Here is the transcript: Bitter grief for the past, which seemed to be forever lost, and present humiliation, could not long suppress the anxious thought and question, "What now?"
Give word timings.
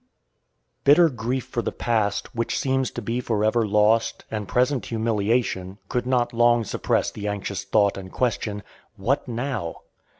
Bitter 0.83 1.09
grief 1.09 1.45
for 1.45 1.61
the 1.61 1.71
past, 1.71 2.33
which 2.33 2.57
seemed 2.57 2.87
to 2.95 3.03
be 3.03 3.19
forever 3.21 3.67
lost, 3.67 4.25
and 4.31 4.47
present 4.47 4.87
humiliation, 4.87 5.77
could 5.89 6.07
not 6.07 6.33
long 6.33 6.63
suppress 6.63 7.11
the 7.11 7.27
anxious 7.27 7.63
thought 7.65 7.97
and 7.99 8.11
question, 8.11 8.63
"What 8.97 9.27
now?" 9.27 9.81